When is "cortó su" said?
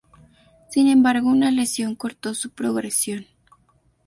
1.95-2.49